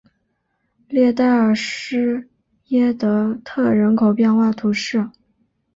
[0.87, 2.27] 列代尔施
[2.69, 5.07] 耶德特人口变化图示